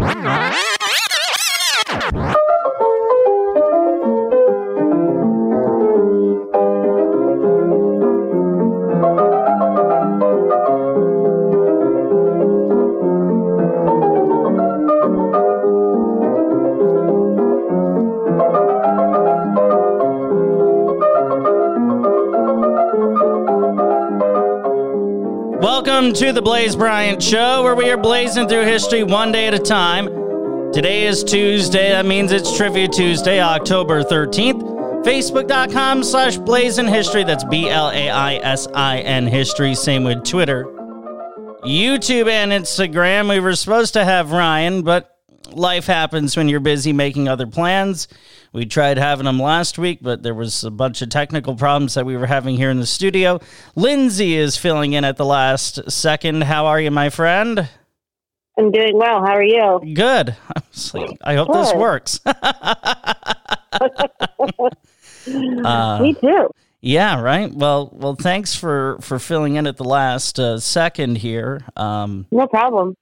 [0.00, 0.60] Bye.
[26.00, 29.52] Welcome to the Blaise Bryant Show, where we are blazing through history one day at
[29.52, 30.06] a time.
[30.72, 31.90] Today is Tuesday.
[31.90, 34.62] That means it's Trivia Tuesday, October 13th.
[35.04, 37.22] Facebook.com slash blazing history.
[37.22, 39.74] That's B L A I S I N history.
[39.74, 40.64] Same with Twitter.
[41.66, 43.28] YouTube and Instagram.
[43.28, 45.14] We were supposed to have Ryan, but
[45.54, 48.08] life happens when you're busy making other plans.
[48.52, 52.04] We tried having them last week, but there was a bunch of technical problems that
[52.06, 53.40] we were having here in the studio.
[53.76, 56.42] Lindsay is filling in at the last second.
[56.44, 57.68] How are you, my friend?
[58.58, 59.24] I'm doing well.
[59.24, 59.80] How are you?
[59.94, 60.36] Good.
[60.94, 62.20] Like, I hope this works.
[65.64, 66.48] Uh, Me too.
[66.80, 67.52] yeah, right.
[67.54, 71.60] Well, well, thanks for for filling in at the last uh, second here.
[71.76, 72.96] Um, No problem.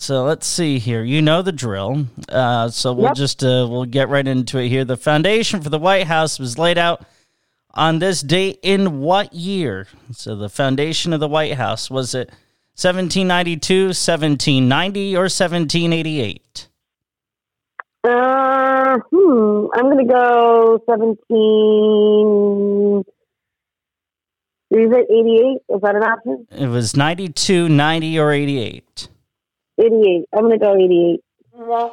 [0.00, 1.04] So let's see here.
[1.04, 2.06] You know the drill.
[2.30, 3.16] Uh, so we'll Yep.
[3.16, 4.82] just uh, we'll get right into it here.
[4.82, 7.04] The foundation for the White House was laid out
[7.74, 9.88] on this date in what year?
[10.12, 12.30] So the foundation of the White House was it
[12.76, 16.68] 1792, 1790, or 1788?
[18.02, 19.66] Uh, hmm.
[19.74, 23.04] I'm going to go 17.
[24.70, 25.58] Is it 88?
[25.76, 26.46] Is that an option?
[26.50, 29.08] It was 92, 90, or 88.
[29.80, 30.24] 88.
[30.34, 31.20] I'm going to go 88.
[31.58, 31.88] Uh,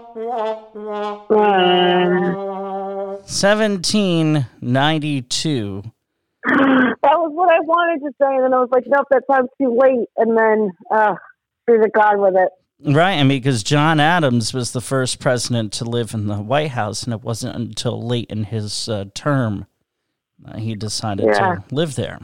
[3.25, 5.83] 1792.
[6.45, 9.49] that was what I wanted to say, and then I was like, nope, that sounds
[9.59, 10.07] too late.
[10.17, 11.15] And then, uh,
[11.63, 12.49] screw the God with it.
[12.95, 17.03] Right, and because John Adams was the first president to live in the White House,
[17.03, 19.65] and it wasn't until late in his uh, term
[20.45, 21.55] uh, he decided Yeah.
[21.55, 22.19] to live there.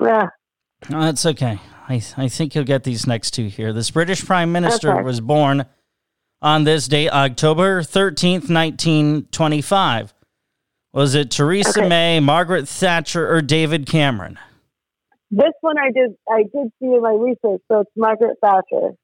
[0.00, 0.28] Yeah.
[0.92, 1.58] Oh, that's okay.
[1.90, 3.72] I, I think you'll get these next two here.
[3.72, 5.02] This British prime minister Okay.
[5.02, 5.66] was born
[6.40, 10.14] on this date, October 13th, 1925.
[10.92, 11.88] Was it Theresa Okay.
[11.88, 14.38] May, Margaret Thatcher, or David Cameron?
[15.32, 18.94] This one I did, I did see in my research, so it's Margaret Thatcher.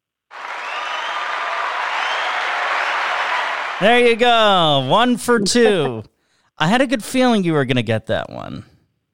[3.80, 4.86] There you go.
[4.88, 6.04] One for two.
[6.58, 8.64] I had a good feeling you were going to get that one.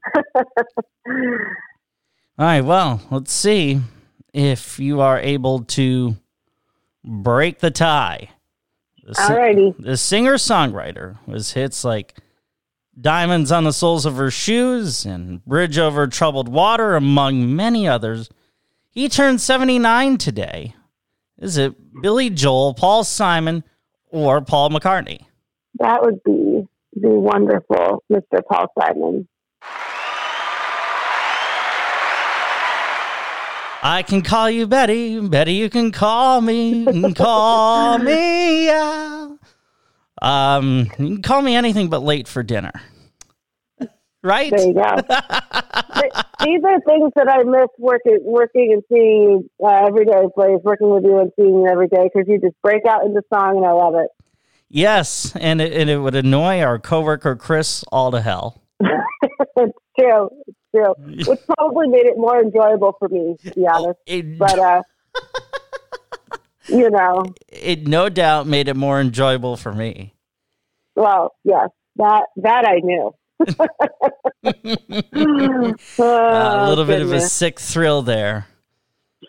[2.38, 3.81] All right, well, let's see
[4.32, 6.16] if you are able to
[7.04, 8.31] break the tie.
[9.04, 12.16] The, the singer songwriter was hits like
[12.98, 18.31] Diamonds on the Soles of Her Shoes and Bridge Over Troubled Water, among many others.
[18.91, 20.75] He turned 79 today.
[21.38, 23.65] Is it Billy Joel, Paul Simon,
[24.09, 25.26] or Paul McCartney?
[25.81, 28.41] That would be the wonderful Mr.
[28.48, 29.28] Paul Simon.
[33.82, 35.19] I can call you Betty.
[35.20, 36.84] Betty, you can call me.
[36.84, 38.69] Can call me.
[40.22, 42.72] Um, you can call me anything but late for dinner.
[44.22, 44.53] Right?
[44.56, 44.82] There you go.
[46.44, 50.60] These are things that I miss working, working and seeing you uh, every day, Blaise,
[50.62, 53.56] working with you and seeing you every day because you just break out into song
[53.56, 54.09] and I love it.
[54.69, 58.62] Yes, and it, and it would annoy our coworker Chris all to hell.
[58.81, 60.31] it's true.
[60.47, 60.94] It's true.
[61.27, 63.99] Which probably made it more enjoyable for me, to be honest.
[64.06, 64.83] It, But, uh,
[66.69, 70.15] you know, it no doubt made it more enjoyable for me.
[70.97, 73.12] well, yes, that, that I knew.
[73.41, 73.66] Uh,
[75.99, 78.47] a little bit of a Oh, sick thrill there.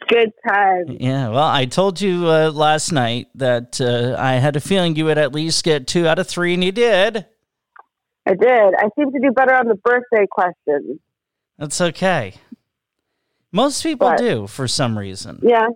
[0.10, 0.86] good time.
[1.00, 5.06] Yeah, well, I told you uh, last night that uh, I had a feeling you
[5.06, 7.26] would at least get two out of three, and you did.
[8.26, 8.74] I did.
[8.78, 11.00] I seem to do better on the birthday questions.
[11.58, 12.36] That's okay.
[13.52, 15.40] Most people But- do for some reason.
[15.44, 15.68] Yeah.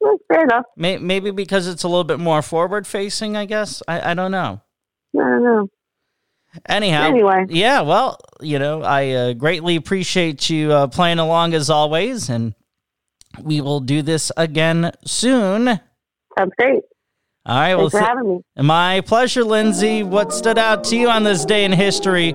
[0.00, 0.64] Well, fair enough.
[0.76, 3.82] May- Maybe because it's a little bit more forward facing, I guess.
[3.88, 4.60] I, I don't know.
[5.16, 5.68] I don't know.
[6.66, 7.46] Anyhow, Anyway.
[7.50, 12.54] yeah, well, you know, I uh, greatly appreciate you uh, playing along as always, and
[13.42, 15.68] we will do this again soon.
[15.68, 15.78] All
[16.38, 16.80] Sounds great.
[17.46, 18.62] right, well, for th- having me.
[18.62, 20.02] my pleasure, Lindsay.
[20.02, 22.32] What stood out to you on this day in history?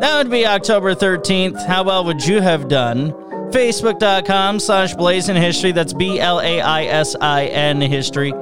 [0.00, 1.66] That would be October 13th.
[1.66, 3.12] How well would you have done?
[3.50, 5.72] Facebook.com slash blazing history.
[5.72, 8.32] That's B L A I S I N history.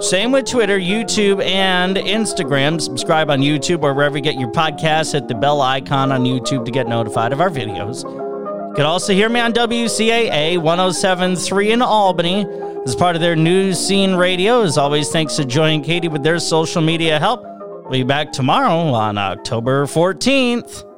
[0.00, 2.80] Same with Twitter, YouTube, and Instagram.
[2.80, 5.12] Subscribe on YouTube or wherever you get your podcasts.
[5.12, 8.02] Hit the bell icon on YouTube to get notified of our videos.
[8.02, 12.46] You can also hear me on WCAA 1073 in Albany
[12.86, 14.62] as part of their news scene radio.
[14.62, 17.42] As always, thanks to Joy and Katie with their social media help.
[17.44, 20.93] We'll be back tomorrow on October 14th.